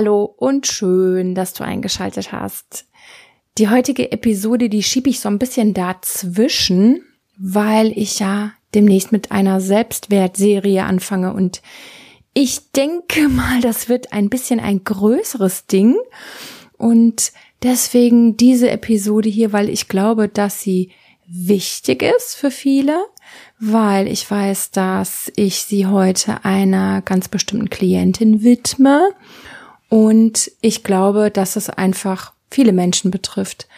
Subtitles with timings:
[0.00, 2.86] Hallo und schön, dass du eingeschaltet hast.
[3.58, 7.02] Die heutige Episode, die schiebe ich so ein bisschen dazwischen,
[7.36, 11.32] weil ich ja demnächst mit einer Selbstwertserie anfange.
[11.32, 11.62] Und
[12.32, 15.96] ich denke mal, das wird ein bisschen ein größeres Ding.
[16.76, 17.32] Und
[17.64, 20.92] deswegen diese Episode hier, weil ich glaube, dass sie
[21.26, 23.04] wichtig ist für viele,
[23.58, 29.08] weil ich weiß, dass ich sie heute einer ganz bestimmten Klientin widme
[29.88, 33.68] und ich glaube, dass es einfach viele Menschen betrifft.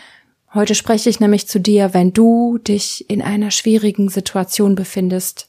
[0.53, 5.49] Heute spreche ich nämlich zu dir, wenn du dich in einer schwierigen Situation befindest.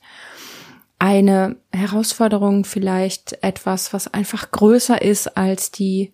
[0.99, 6.11] Eine Herausforderung vielleicht etwas, was einfach größer ist als die,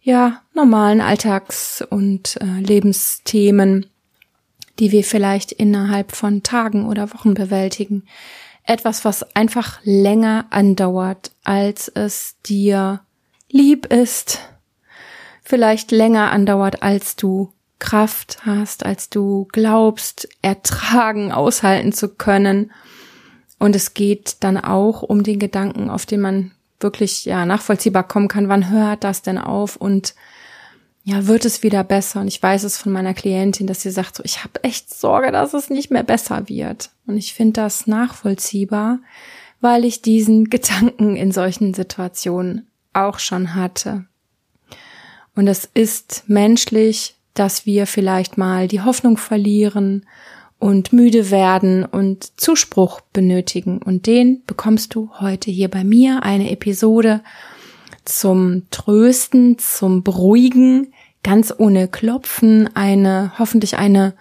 [0.00, 3.84] ja, normalen Alltags- und äh, Lebensthemen,
[4.78, 8.04] die wir vielleicht innerhalb von Tagen oder Wochen bewältigen.
[8.64, 13.00] Etwas, was einfach länger andauert, als es dir
[13.50, 14.40] lieb ist,
[15.42, 22.72] vielleicht länger andauert, als du Kraft hast, als du glaubst, ertragen, aushalten zu können.
[23.58, 28.28] Und es geht dann auch um den Gedanken, auf den man wirklich ja nachvollziehbar kommen
[28.28, 28.48] kann.
[28.48, 30.14] Wann hört das denn auf und
[31.02, 32.20] ja, wird es wieder besser?
[32.20, 35.32] Und ich weiß es von meiner Klientin, dass sie sagt, so, ich habe echt Sorge,
[35.32, 36.90] dass es nicht mehr besser wird.
[37.06, 39.00] Und ich finde das nachvollziehbar,
[39.60, 44.06] weil ich diesen Gedanken in solchen Situationen auch schon hatte.
[45.34, 50.06] Und es ist menschlich, dass wir vielleicht mal die Hoffnung verlieren
[50.58, 53.78] und müde werden und Zuspruch benötigen.
[53.78, 56.22] Und den bekommst du heute hier bei mir.
[56.22, 57.22] Eine Episode
[58.04, 60.92] zum Trösten, zum Beruhigen,
[61.22, 64.14] ganz ohne Klopfen, eine, hoffentlich eine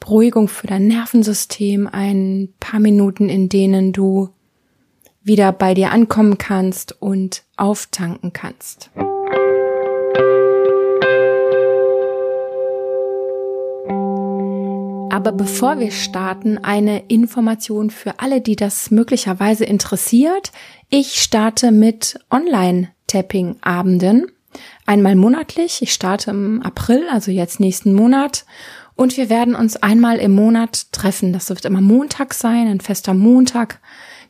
[0.00, 4.30] Beruhigung für dein Nervensystem, ein paar Minuten, in denen du
[5.26, 8.90] wieder bei dir ankommen kannst und auftanken kannst.
[15.10, 20.52] Aber bevor wir starten, eine Information für alle, die das möglicherweise interessiert.
[20.90, 24.26] Ich starte mit Online-Tapping-Abenden.
[24.84, 25.82] Einmal monatlich.
[25.82, 28.44] Ich starte im April, also jetzt nächsten Monat.
[28.94, 31.32] Und wir werden uns einmal im Monat treffen.
[31.32, 33.80] Das wird immer Montag sein, ein fester Montag.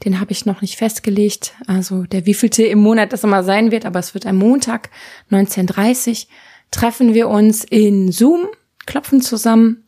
[0.05, 3.87] Den habe ich noch nicht festgelegt, also der wievielte im Monat das immer sein wird,
[3.87, 4.91] aber es wird am Montag
[5.31, 6.27] 19.30
[6.71, 8.47] treffen wir uns in Zoom,
[8.87, 9.84] klopfen zusammen,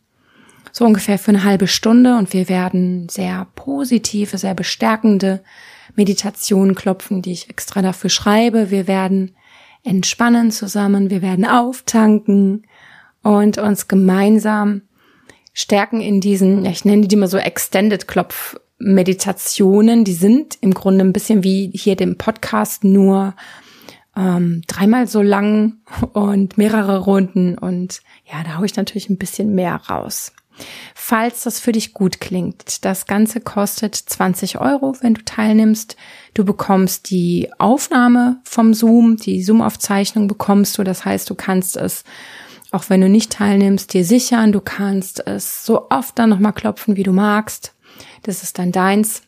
[0.71, 5.43] so ungefähr für eine halbe Stunde und wir werden sehr positive, sehr bestärkende
[5.95, 8.71] Meditationen klopfen, die ich extra dafür schreibe.
[8.71, 9.35] Wir werden
[9.83, 12.65] entspannen zusammen, wir werden auftanken
[13.23, 14.83] und uns gemeinsam
[15.53, 20.73] stärken in diesen, ja, ich nenne die mal so Extended Klopf Meditationen, die sind im
[20.73, 23.35] Grunde ein bisschen wie hier dem Podcast nur
[24.15, 25.77] ähm, dreimal so lang
[26.13, 30.31] und mehrere Runden und ja, da haue ich natürlich ein bisschen mehr raus.
[30.93, 35.95] Falls das für dich gut klingt, das Ganze kostet 20 Euro, wenn du teilnimmst.
[36.33, 40.83] Du bekommst die Aufnahme vom Zoom, die Zoom-Aufzeichnung bekommst du.
[40.83, 42.03] Das heißt, du kannst es,
[42.71, 44.51] auch wenn du nicht teilnimmst, dir sichern.
[44.51, 47.73] Du kannst es so oft dann nochmal klopfen, wie du magst.
[48.23, 49.23] Das ist dann deins.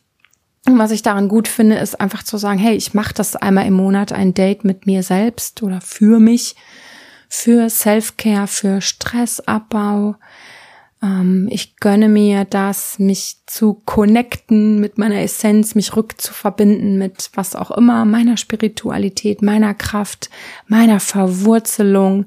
[0.66, 3.66] Und was ich daran gut finde, ist einfach zu sagen, hey, ich mache das einmal
[3.66, 6.54] im Monat ein Date mit mir selbst oder für mich,
[7.28, 10.14] für Self-Care, für Stressabbau.
[11.02, 17.56] Ähm, ich gönne mir das, mich zu connecten mit meiner Essenz, mich rückzuverbinden mit was
[17.56, 20.30] auch immer, meiner Spiritualität, meiner Kraft,
[20.68, 22.26] meiner Verwurzelung.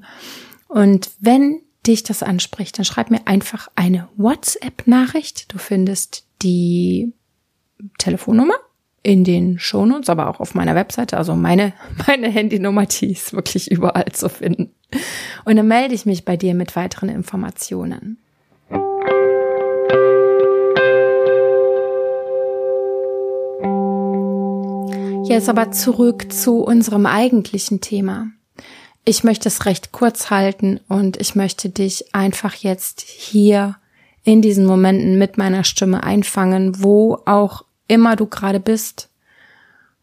[0.68, 5.54] Und wenn dich das anspricht, dann schreib mir einfach eine WhatsApp-Nachricht.
[5.54, 7.12] Du findest die
[7.98, 8.54] Telefonnummer
[9.02, 11.16] in den Shownotes, aber auch auf meiner Webseite.
[11.16, 11.72] Also meine,
[12.06, 14.72] meine Handynummer, die ist wirklich überall zu finden.
[15.44, 18.18] Und dann melde ich mich bei dir mit weiteren Informationen.
[25.28, 28.28] Jetzt aber zurück zu unserem eigentlichen Thema.
[29.04, 33.76] Ich möchte es recht kurz halten und ich möchte dich einfach jetzt hier
[34.26, 39.08] in diesen Momenten mit meiner Stimme einfangen, wo auch immer du gerade bist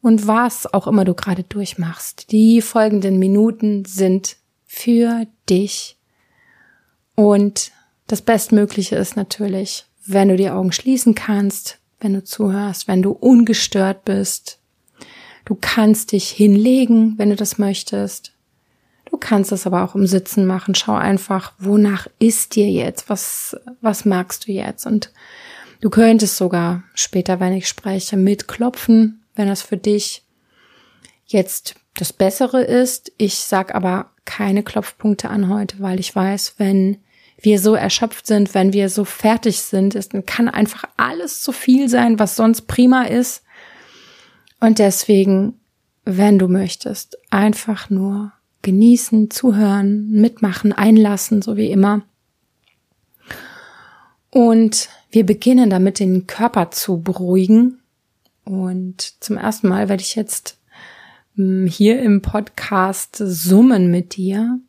[0.01, 2.31] und was auch immer du gerade durchmachst.
[2.31, 5.97] Die folgenden Minuten sind für dich.
[7.15, 7.73] Und
[8.07, 13.11] das Bestmögliche ist natürlich, wenn du die Augen schließen kannst, wenn du zuhörst, wenn du
[13.11, 14.57] ungestört bist.
[15.43, 18.32] Du kannst dich hinlegen, wenn du das möchtest.
[19.13, 20.73] Du kannst es aber auch im Sitzen machen.
[20.73, 23.11] Schau einfach, wonach ist dir jetzt?
[23.11, 24.87] Was, was magst du jetzt?
[24.87, 25.11] Und
[25.81, 30.23] du könntest sogar später, wenn ich spreche, mitklopfen, wenn das für dich
[31.27, 36.97] jetzt das Bessere ist, ich sag aber keine Klopfpunkte an heute, weil ich weiß, wenn
[37.39, 41.87] wir so erschöpft sind, wenn wir so fertig sind, dann kann einfach alles zu viel
[41.87, 43.43] sein, was sonst prima ist.
[44.59, 45.59] Und deswegen,
[46.03, 48.31] wenn du möchtest, einfach nur
[48.63, 52.01] genießen, zuhören, mitmachen, einlassen, so wie immer.
[54.31, 57.79] Und wir beginnen damit, den Körper zu beruhigen.
[58.45, 60.57] Und zum ersten Mal werde ich jetzt
[61.35, 64.59] hm, hier im Podcast summen mit dir.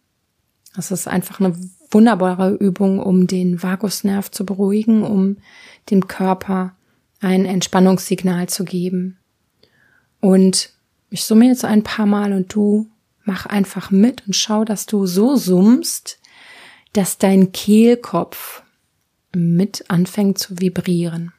[0.77, 1.57] Das ist einfach eine
[1.91, 5.39] wunderbare Übung, um den Vagusnerv zu beruhigen, um
[5.91, 6.75] dem Körper
[7.21, 9.17] ein Entspannungssignal zu geben.
[10.21, 10.71] Und
[11.11, 12.89] ich summe jetzt ein paar Mal und du
[13.25, 16.21] mach einfach mit und schau, dass du so summst,
[16.93, 18.63] dass dein Kehlkopf
[19.35, 21.33] mit anfängt zu vibrieren.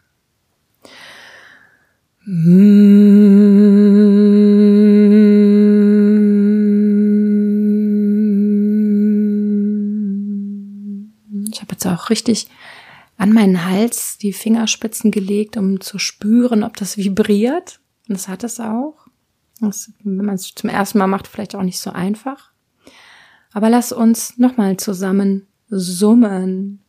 [11.52, 12.48] Ich habe jetzt auch richtig
[13.18, 17.80] an meinen Hals die Fingerspitzen gelegt, um zu spüren, ob das vibriert.
[18.10, 19.05] Und das hat es auch.
[19.62, 22.52] Das, wenn man es zum ersten Mal macht, vielleicht auch nicht so einfach.
[23.54, 26.82] Aber lass uns nochmal zusammen summen.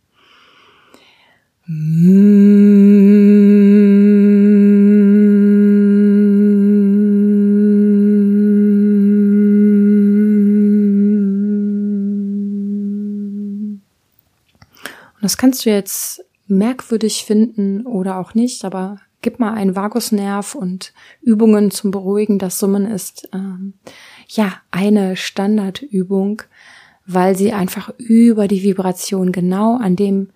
[15.15, 20.55] Und das kannst du jetzt merkwürdig finden oder auch nicht, aber gib mal einen Vagusnerv
[20.55, 22.39] und Übungen zum Beruhigen.
[22.39, 23.75] Das Summen ist ähm,
[24.29, 26.43] ja eine Standardübung,
[27.07, 30.31] weil sie einfach über die Vibration genau an dem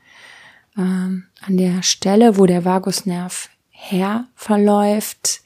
[0.76, 5.40] ähm, an der Stelle, wo der Vagusnerv her verläuft,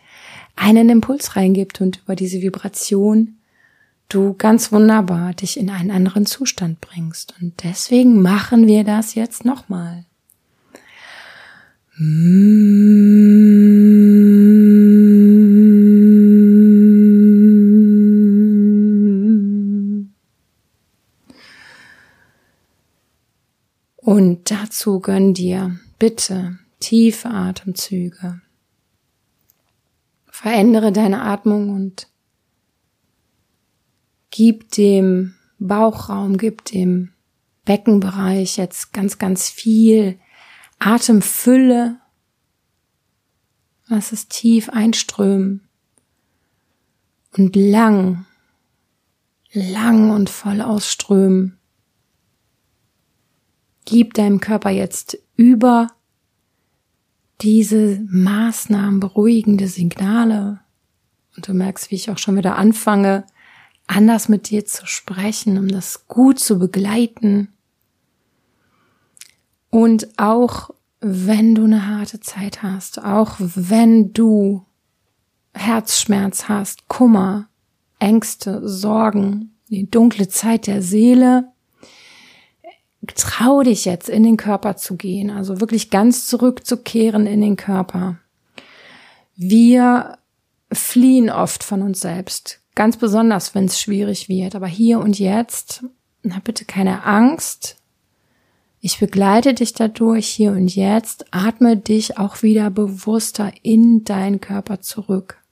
[0.57, 3.37] einen Impuls reingibt und über diese Vibration
[4.09, 7.35] du ganz wunderbar dich in einen anderen Zustand bringst.
[7.41, 10.05] Und deswegen machen wir das jetzt nochmal.
[11.97, 12.07] Und
[24.51, 28.41] dazu gönn dir bitte tiefe Atemzüge.
[30.27, 32.09] Verändere deine Atmung und
[34.31, 37.13] gib dem Bauchraum, gib dem
[37.65, 40.19] Beckenbereich jetzt ganz, ganz viel
[40.85, 41.99] Atemfülle.
[43.87, 45.67] Lass es tief einströmen
[47.37, 48.27] und lang,
[49.53, 51.59] lang und voll ausströmen.
[53.87, 55.89] Gib deinem Körper jetzt über
[57.41, 60.61] diese Maßnahmen beruhigende Signale.
[61.37, 63.27] Und du merkst, wie ich auch schon wieder anfange,
[63.87, 67.54] anders mit dir zu sprechen, um das gut zu begleiten.
[69.75, 70.71] Und auch
[71.01, 74.65] wenn du eine harte Zeit hast, auch wenn du
[75.53, 77.49] Herzschmerz hast, Kummer,
[77.99, 81.49] Ängste, Sorgen, die dunkle Zeit der Seele,
[83.17, 88.21] trau dich jetzt in den Körper zu gehen, also wirklich ganz zurückzukehren in den Körper.
[89.35, 90.19] Wir
[90.71, 95.83] fliehen oft von uns selbst, ganz besonders, wenn es schwierig wird, aber hier und jetzt,
[96.23, 97.79] na bitte keine Angst,
[98.85, 101.25] ich begleite dich dadurch hier und jetzt.
[101.31, 105.43] Atme dich auch wieder bewusster in deinen Körper zurück.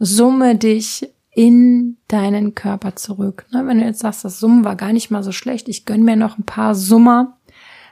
[0.00, 3.46] Summe dich in deinen Körper zurück.
[3.52, 6.16] Wenn du jetzt sagst, das Summen war gar nicht mal so schlecht, ich gönn mir
[6.16, 7.38] noch ein paar Summer,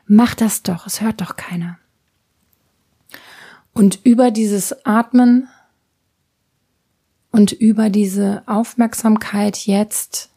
[0.04, 1.78] mach das doch, es hört doch keiner.
[3.72, 5.46] Und über dieses Atmen
[7.30, 10.30] und über diese Aufmerksamkeit jetzt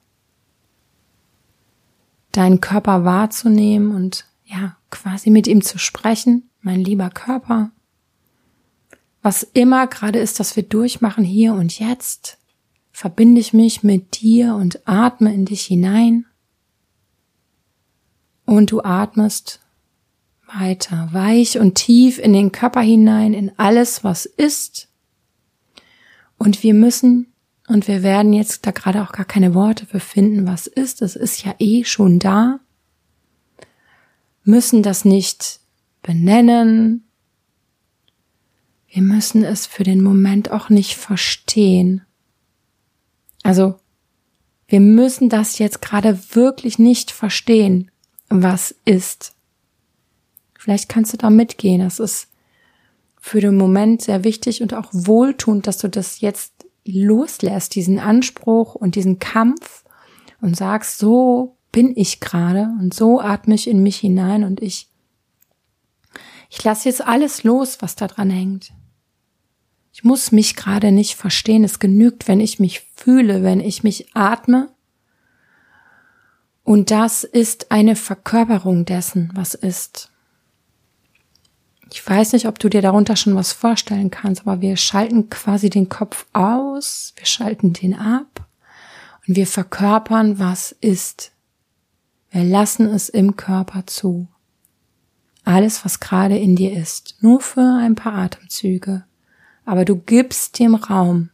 [2.31, 7.71] deinen Körper wahrzunehmen und ja, quasi mit ihm zu sprechen, mein lieber Körper.
[9.21, 12.37] Was immer gerade ist, dass wir durchmachen hier und jetzt,
[12.91, 16.25] verbinde ich mich mit dir und atme in dich hinein.
[18.45, 19.59] Und du atmest
[20.47, 24.89] weiter, weich und tief in den Körper hinein, in alles, was ist.
[26.37, 27.31] Und wir müssen
[27.69, 31.03] und wir werden jetzt da gerade auch gar keine Worte für finden, was ist.
[31.03, 32.59] Es ist ja eh schon da.
[34.43, 35.59] Müssen das nicht
[36.01, 37.07] benennen.
[38.87, 42.01] Wir müssen es für den Moment auch nicht verstehen.
[43.43, 43.79] Also,
[44.67, 47.91] wir müssen das jetzt gerade wirklich nicht verstehen,
[48.29, 49.35] was ist.
[50.57, 51.81] Vielleicht kannst du da mitgehen.
[51.81, 52.29] Das ist
[53.21, 58.75] für den Moment sehr wichtig und auch wohltuend, dass du das jetzt loslässt, diesen Anspruch
[58.75, 59.83] und diesen Kampf
[60.41, 64.89] und sagst, so bin ich gerade und so atme ich in mich hinein und ich,
[66.49, 68.71] ich lasse jetzt alles los, was da dran hängt.
[69.99, 71.65] Ich muss mich gerade nicht verstehen.
[71.65, 74.69] Es genügt, wenn ich mich fühle, wenn ich mich atme.
[76.63, 80.11] Und das ist eine Verkörperung dessen, was ist.
[81.91, 85.69] Ich weiß nicht, ob du dir darunter schon was vorstellen kannst, aber wir schalten quasi
[85.69, 88.47] den Kopf aus, wir schalten den ab
[89.27, 91.31] und wir verkörpern, was ist.
[92.29, 94.27] Wir lassen es im Körper zu.
[95.43, 99.05] Alles, was gerade in dir ist, nur für ein paar Atemzüge.
[99.65, 101.31] Aber du gibst dem Raum.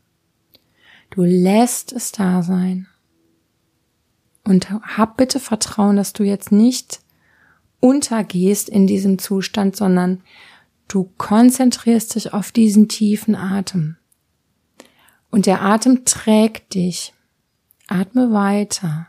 [1.09, 2.87] Du lässt es da sein.
[4.45, 7.01] Und hab bitte Vertrauen, dass du jetzt nicht
[7.85, 10.23] untergehst in diesem Zustand, sondern
[10.87, 13.97] du konzentrierst dich auf diesen tiefen Atem.
[15.29, 17.13] Und der Atem trägt dich.
[17.87, 19.05] Atme weiter.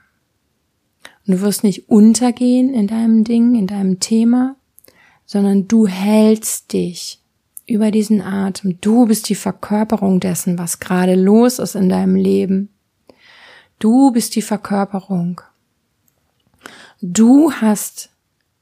[1.26, 4.56] Und du wirst nicht untergehen in deinem Ding, in deinem Thema,
[5.24, 7.22] sondern du hältst dich
[7.66, 8.78] über diesen Atem.
[8.82, 12.68] Du bist die Verkörperung dessen, was gerade los ist in deinem Leben.
[13.78, 15.40] Du bist die Verkörperung.
[17.00, 18.10] Du hast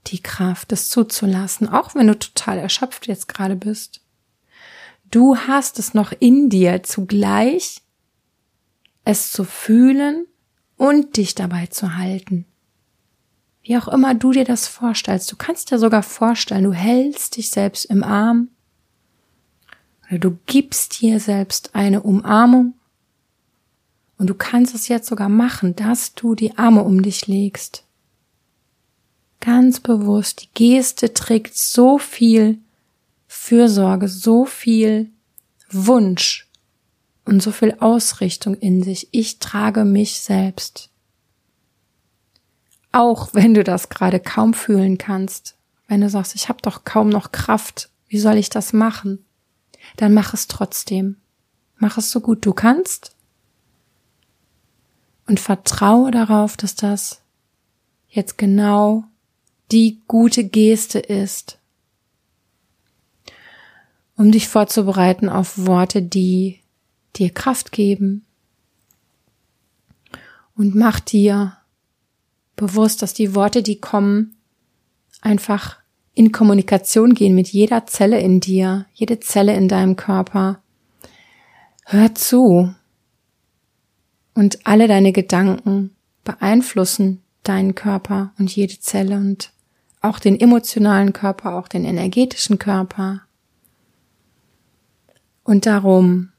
[0.07, 4.01] die Kraft, es zuzulassen, auch wenn du total erschöpft jetzt gerade bist.
[5.11, 7.83] Du hast es noch in dir zugleich,
[9.05, 10.27] es zu fühlen
[10.77, 12.47] und dich dabei zu halten.
[13.63, 17.51] Wie auch immer du dir das vorstellst, du kannst dir sogar vorstellen, du hältst dich
[17.51, 18.49] selbst im Arm
[20.09, 22.75] oder du gibst dir selbst eine Umarmung
[24.19, 27.84] und du kannst es jetzt sogar machen, dass du die Arme um dich legst
[29.41, 32.59] ganz bewusst, die Geste trägt so viel
[33.27, 35.11] Fürsorge, so viel
[35.71, 36.49] Wunsch
[37.25, 39.09] und so viel Ausrichtung in sich.
[39.11, 40.91] Ich trage mich selbst.
[42.93, 45.57] Auch wenn du das gerade kaum fühlen kannst,
[45.89, 49.25] wenn du sagst, ich habe doch kaum noch Kraft, wie soll ich das machen?
[49.97, 51.17] Dann mach es trotzdem.
[51.77, 53.15] Mach es so gut du kannst
[55.27, 57.21] und vertraue darauf, dass das
[58.09, 59.05] jetzt genau
[59.75, 61.59] die gute Geste ist,
[64.17, 66.61] um dich vorzubereiten auf Worte, die
[67.17, 68.25] dir Kraft geben.
[70.55, 71.57] Und mach dir
[72.55, 74.37] bewusst, dass die Worte, die kommen,
[75.21, 75.79] einfach
[76.13, 80.63] in Kommunikation gehen mit jeder Zelle in dir, jede Zelle in deinem Körper.
[81.87, 82.73] Hör zu.
[84.35, 89.53] Und alle deine Gedanken beeinflussen deinen Körper und jede Zelle und
[90.05, 93.23] auch den emotionalen Körper, auch den energetischen Körper.
[95.43, 96.31] Und darum,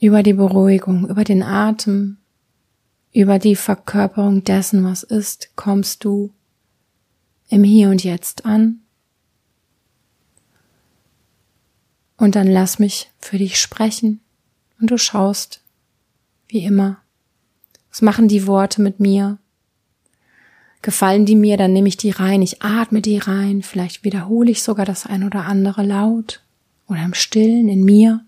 [0.00, 2.18] über die Beruhigung, über den Atem,
[3.12, 6.32] über die Verkörperung dessen, was ist, kommst du
[7.48, 8.80] im Hier und Jetzt an.
[12.16, 14.20] Und dann lass mich für dich sprechen
[14.80, 15.62] und du schaust,
[16.48, 16.98] wie immer.
[17.90, 19.38] Was machen die Worte mit mir?
[20.86, 24.62] Gefallen die mir, dann nehme ich die rein, ich atme die rein, vielleicht wiederhole ich
[24.62, 26.44] sogar das ein oder andere laut
[26.86, 28.24] oder im Stillen in mir.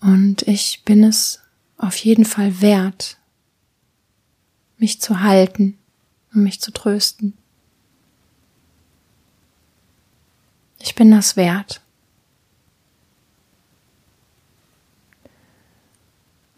[0.00, 1.42] Und ich bin es
[1.76, 3.18] auf jeden Fall wert,
[4.78, 5.76] mich zu halten
[6.32, 7.36] und mich zu trösten.
[10.78, 11.82] Ich bin das wert.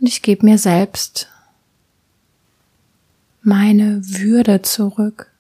[0.01, 1.29] Und ich gebe mir selbst
[3.43, 5.31] meine Würde zurück.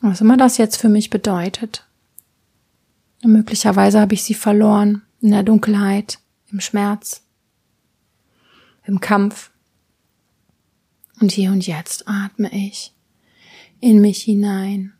[0.00, 1.86] Was immer das jetzt für mich bedeutet.
[3.22, 6.18] Und möglicherweise habe ich sie verloren in der Dunkelheit,
[6.50, 7.22] im Schmerz,
[8.86, 9.50] im Kampf.
[11.20, 12.94] Und hier und jetzt atme ich
[13.80, 14.94] in mich hinein,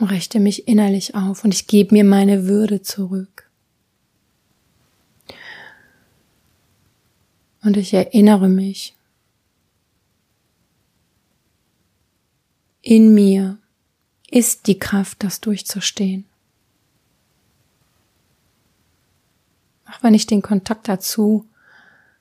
[0.00, 3.45] richte mich innerlich auf und ich gebe mir meine Würde zurück.
[7.66, 8.94] Und ich erinnere mich,
[12.80, 13.58] in mir
[14.30, 16.26] ist die Kraft, das durchzustehen.
[19.84, 21.44] Auch wenn ich den Kontakt dazu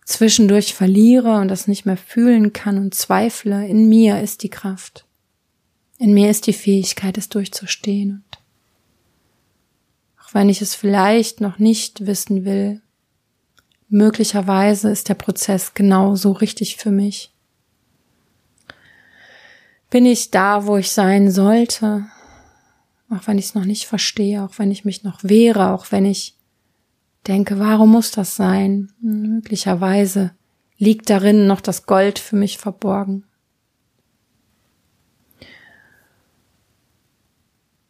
[0.03, 5.05] zwischendurch verliere und das nicht mehr fühlen kann und zweifle, in mir ist die Kraft.
[5.99, 8.23] In mir ist die Fähigkeit, es durchzustehen.
[8.25, 8.39] Und
[10.23, 12.81] auch wenn ich es vielleicht noch nicht wissen will,
[13.89, 17.31] möglicherweise ist der Prozess genauso richtig für mich.
[19.89, 22.05] Bin ich da, wo ich sein sollte?
[23.09, 26.05] auch wenn ich es noch nicht verstehe, auch wenn ich mich noch wehre, auch wenn
[26.05, 26.35] ich
[27.27, 28.91] denke, warum muss das sein?
[29.01, 30.31] Möglicherweise
[30.77, 33.23] liegt darin noch das Gold für mich verborgen.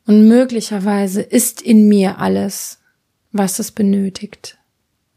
[0.05, 2.79] Und möglicherweise ist in mir alles,
[3.31, 4.59] was es benötigt,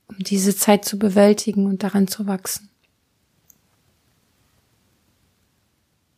[0.08, 2.70] um diese Zeit zu bewältigen und daran zu wachsen.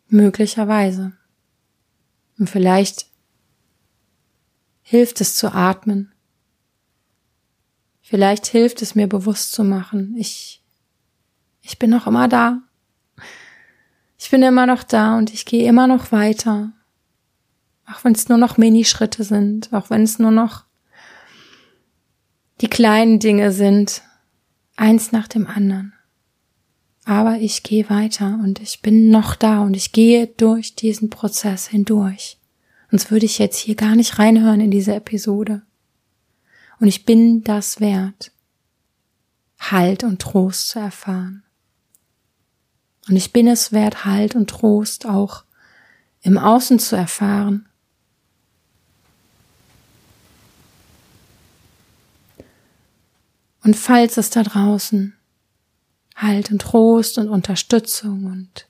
[0.08, 1.12] Möglicherweise.
[2.38, 3.06] Und vielleicht
[4.82, 6.12] hilft es zu atmen.
[8.00, 10.64] Vielleicht hilft es mir bewusst zu machen, ich,
[11.60, 12.62] ich bin noch immer da.
[14.18, 16.72] Ich bin immer noch da und ich gehe immer noch weiter.
[17.86, 20.64] Auch wenn es nur noch Minischritte sind, auch wenn es nur noch
[22.60, 24.02] die kleinen Dinge sind,
[24.76, 25.92] eins nach dem anderen.
[27.04, 31.66] Aber ich gehe weiter und ich bin noch da und ich gehe durch diesen Prozess
[31.66, 32.38] hindurch.
[32.90, 35.62] Sonst würde ich jetzt hier gar nicht reinhören in diese Episode.
[36.78, 38.32] Und ich bin das wert,
[39.58, 41.44] Halt und Trost zu erfahren.
[43.08, 45.44] Und ich bin es wert, Halt und Trost auch
[46.22, 47.68] im Außen zu erfahren.
[53.62, 55.14] Und falls es da draußen
[56.16, 58.68] Halt und Trost und Unterstützung und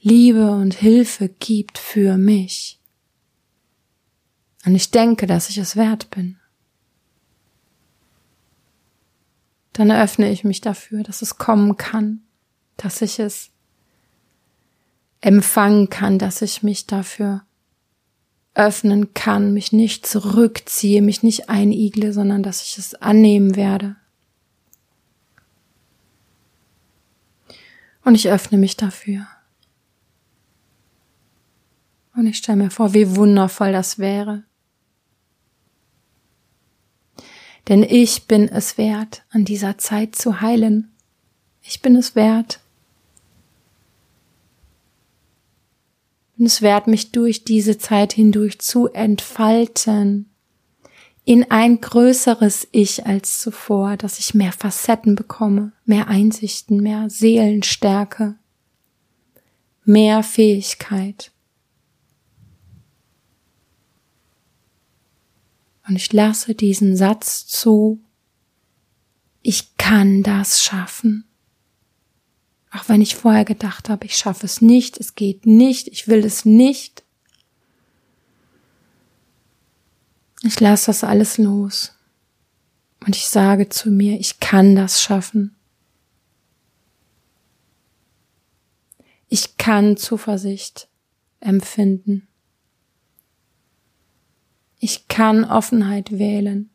[0.00, 2.78] Liebe und Hilfe gibt für mich,
[4.64, 6.38] und ich denke, dass ich es wert bin,
[9.72, 12.22] dann eröffne ich mich dafür, dass es kommen kann,
[12.76, 13.50] dass ich es
[15.20, 17.44] empfangen kann, dass ich mich dafür
[18.54, 23.96] öffnen kann, mich nicht zurückziehe, mich nicht einigle, sondern dass ich es annehmen werde.
[28.04, 29.26] Und ich öffne mich dafür.
[32.14, 34.44] Und ich stelle mir vor, wie wundervoll das wäre,
[37.68, 40.90] denn ich bin es wert, an dieser Zeit zu heilen.
[41.62, 42.60] Ich bin es wert.
[46.42, 50.28] Bin es wert, mich durch diese Zeit hindurch zu entfalten
[51.24, 58.34] in ein größeres Ich als zuvor, dass ich mehr Facetten bekomme, mehr Einsichten, mehr Seelenstärke,
[59.84, 61.30] mehr Fähigkeit.
[65.86, 68.00] Und ich lasse diesen Satz zu,
[69.42, 71.22] ich kann das schaffen.
[72.74, 76.24] Auch wenn ich vorher gedacht habe, ich schaffe es nicht, es geht nicht, ich will
[76.24, 77.04] es nicht.
[80.42, 81.94] Ich lasse das alles los.
[83.04, 85.54] Und ich sage zu mir, ich kann das schaffen.
[89.28, 90.88] Ich kann Zuversicht
[91.40, 92.26] empfinden.
[94.78, 96.70] Ich kann Offenheit wählen.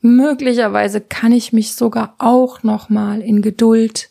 [0.00, 4.10] Möglicherweise kann ich mich sogar auch nochmal in Geduld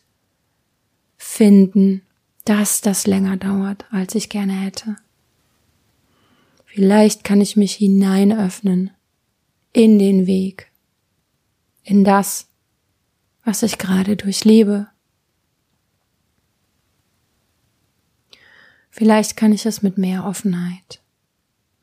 [1.30, 2.02] finden,
[2.46, 4.96] dass das länger dauert, als ich gerne hätte.
[6.65, 8.92] Vielleicht kann ich mich hineinöffnen
[9.74, 10.72] in den Weg,
[11.84, 12.48] in das,
[13.44, 14.88] was ich gerade durchlebe.
[18.89, 21.02] Vielleicht kann ich es mit mehr Offenheit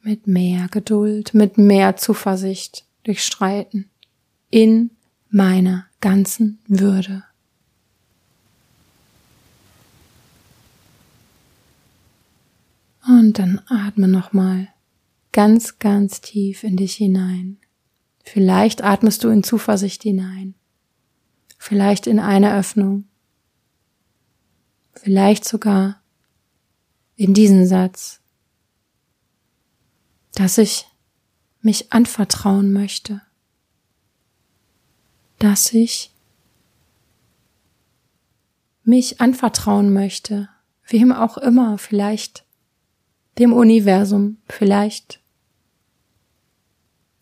[0.06, 3.90] mit mehr Geduld, mit mehr Zuversicht durchstreiten
[4.50, 4.92] in
[5.30, 7.24] meiner ganzen Würde.
[13.06, 14.68] Und dann atme nochmal
[15.32, 17.58] ganz, ganz tief in dich hinein.
[18.24, 20.54] Vielleicht atmest du in Zuversicht hinein.
[21.58, 23.04] Vielleicht in eine Öffnung.
[24.94, 26.00] Vielleicht sogar
[27.16, 28.20] in diesen Satz
[30.36, 30.86] dass ich
[31.62, 33.22] mich anvertrauen möchte,
[35.38, 36.12] dass ich
[38.84, 40.50] mich anvertrauen möchte,
[40.86, 42.44] wem auch immer, vielleicht
[43.38, 45.20] dem Universum, vielleicht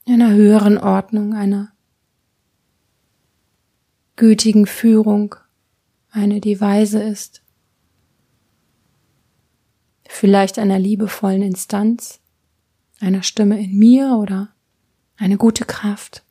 [0.06, 1.72] einer höheren Ordnung, einer
[4.16, 5.34] gütigen Führung,
[6.10, 7.42] eine, die weise ist,
[10.06, 12.20] vielleicht einer liebevollen Instanz,
[13.00, 14.54] einer Stimme in mir oder
[15.16, 16.24] eine gute Kraft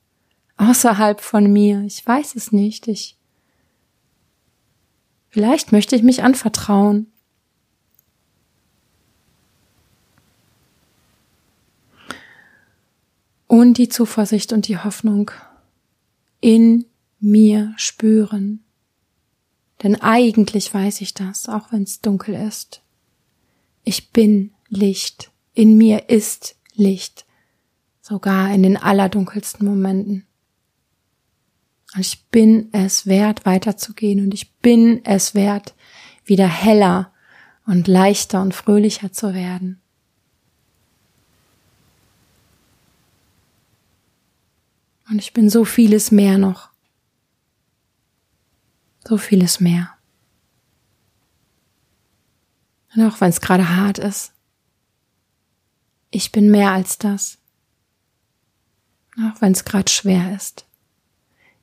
[0.58, 1.82] außerhalb von mir.
[1.82, 2.88] Ich weiß es nicht.
[2.88, 3.17] Ich
[5.30, 7.12] vielleicht möchte ich mich anvertrauen.
[13.53, 15.29] Und die Zuversicht und die Hoffnung
[16.41, 16.85] in
[17.19, 18.63] mir spüren.
[19.83, 22.81] Denn eigentlich weiß ich das, auch wenn es dunkel ist.
[23.83, 27.27] Ich bin Licht In mir ist Licht,
[28.01, 30.25] sogar in den allerdunkelsten Momenten.
[31.93, 35.75] Und ich bin es wert, weiterzugehen und ich bin es wert,
[36.25, 37.13] wieder heller
[37.67, 39.83] und leichter und fröhlicher zu werden.
[45.13, 46.71] Und ich bin so vieles mehr noch.
[49.08, 49.93] So vieles mehr.
[52.95, 54.34] Und auch wenn es gerade hart ist,
[56.10, 57.38] ich bin mehr als das.
[59.19, 60.65] Auch wenn es gerade schwer ist.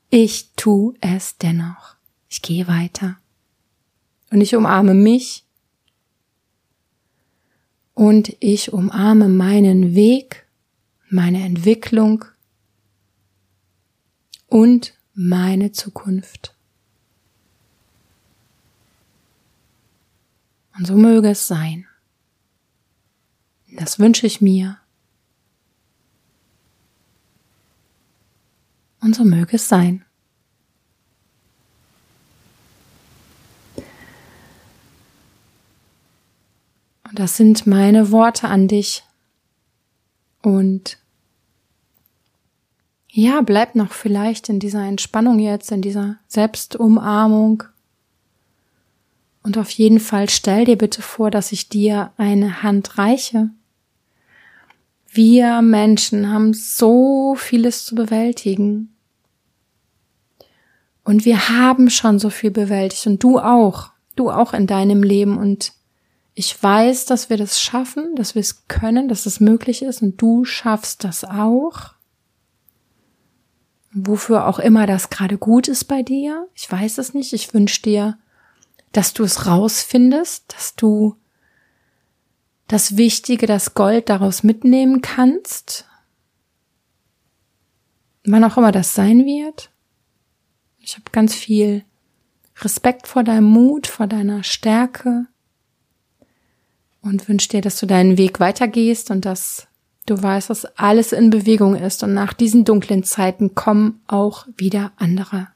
[0.09, 1.97] Ich tu es dennoch.
[2.29, 3.17] Ich gehe weiter.
[4.29, 5.43] Und ich umarme mich.
[7.95, 10.47] Und ich umarme meinen Weg,
[11.09, 12.23] meine Entwicklung
[14.51, 16.53] und meine Zukunft.
[20.77, 21.87] Und so möge es sein.
[23.71, 24.77] Das wünsche ich mir.
[28.99, 30.05] Und so möge es sein.
[37.03, 39.03] Und das sind meine Worte an dich.
[40.41, 41.00] Und
[43.13, 47.63] ja, bleib noch vielleicht in dieser Entspannung jetzt, in dieser Selbstumarmung.
[49.43, 53.49] Und auf jeden Fall stell dir bitte vor, dass ich dir eine Hand reiche.
[55.09, 58.95] Wir Menschen haben so vieles zu bewältigen.
[61.03, 65.37] Und wir haben schon so viel bewältigt und du auch, du auch in deinem Leben
[65.37, 65.73] und
[66.33, 70.21] ich weiß, dass wir das schaffen, dass wir es können, dass es möglich ist und
[70.21, 71.95] du schaffst das auch.
[73.93, 77.33] Wofür auch immer das gerade gut ist bei dir, ich weiß es nicht.
[77.33, 78.17] Ich wünsche dir,
[78.93, 81.17] dass du es rausfindest, dass du
[82.67, 85.85] das Wichtige, das Gold daraus mitnehmen kannst.
[88.23, 89.71] Wann auch immer das sein wird.
[90.79, 91.83] Ich habe ganz viel
[92.61, 95.27] Respekt vor deinem Mut, vor deiner Stärke
[97.01, 99.67] und wünsche dir, dass du deinen Weg weitergehst und dass
[100.05, 104.91] du weißt, dass alles in Bewegung ist und nach diesen dunklen Zeiten kommen auch wieder
[104.97, 105.47] andere.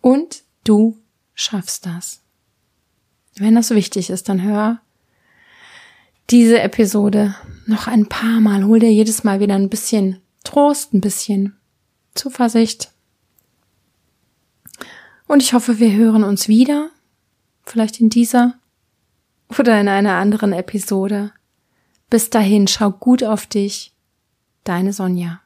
[0.00, 0.98] Und du
[1.34, 2.20] schaffst das.
[3.36, 4.80] Wenn das wichtig ist, dann hör
[6.30, 7.34] diese Episode
[7.66, 8.64] noch ein paar Mal.
[8.64, 11.56] Hol dir jedes Mal wieder ein bisschen Trost, ein bisschen
[12.14, 12.90] Zuversicht.
[15.26, 16.90] Und ich hoffe, wir hören uns wieder.
[17.64, 18.54] Vielleicht in dieser
[19.58, 21.32] oder in einer anderen Episode.
[22.10, 23.92] Bis dahin, schau gut auf dich.
[24.64, 25.40] Deine Sonja.